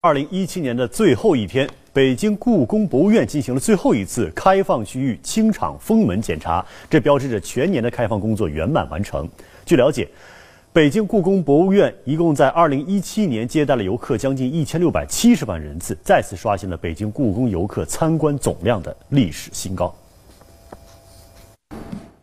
[0.00, 9.28] 二零一七年的最后一天，北京故宫博物院进行了最后一次开放区域清场封门检查，这标志着全年的开放工作圆满完成。
[9.66, 10.08] 据了解，
[10.72, 19.92] 北京故宫博物院一共在二零一七年接待了游客将近一千六百七十万人次，再次刷新了北京故宫游客参观总量的历史新高。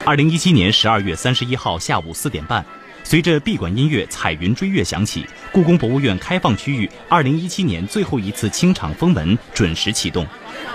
[0.05, 2.65] 二零一七年十二月三十一号下午四点半。
[3.05, 10.25] 随着闭馆音乐《彩云追月》响起，故宫博物院开放区域2017年最后一次清场封门准时启动。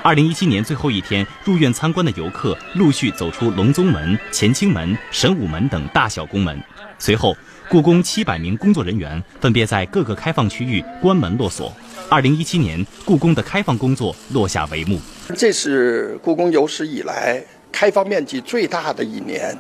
[0.05, 6.57] 2017年最后一天，入院参观的游客陆续走出隆宗门、乾清门、神武门等大小宫门。
[7.01, 7.37] 随后，
[7.69, 11.77] 故宫700名工作人员分别在各个开放区域关门落锁。
[12.11, 15.01] 2017年，故宫的开放工作落下帷幕。
[15.37, 19.57] 这是故宫有史以来开放面积最大的一年。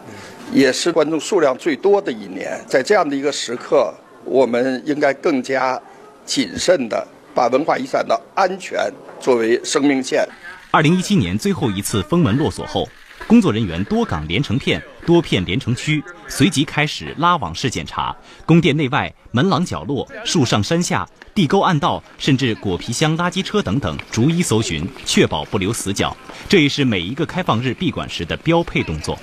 [0.52, 5.80] 也是观众数量最多的一年，在这样的一个时刻，我们应该更加
[6.26, 10.26] 谨慎的把文化遗产的安全作为生命线。
[10.72, 12.88] 二零一七年最后一次封门落锁后，
[13.26, 26.16] 工作人员多岗连成片、多片连成区，随即开始拉网式检查，宫殿内外、门廊角落、树上山下、地沟暗道，甚至果皮箱、垃圾车等等，逐一搜寻，确保不留死角。
[26.48, 29.16] 这也是每一个开放日闭馆时的标配动作。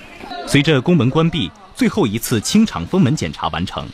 [0.47, 3.85] 随着宫门关闭，最后一次清场封门检查完成。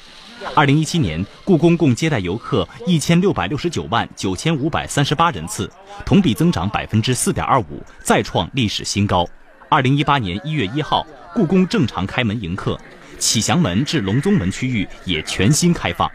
[0.53, 5.71] 二零一七年，故宫共接待游客一千六百六十九万九千五百三十八人次，
[6.05, 9.25] 同比增长百分之四点二五，再创历史新高。
[9.73, 12.79] 二零一八年一月一号，故宫正常开门迎客，
[13.17, 16.07] 启祥门至隆宗门区域也全新开放。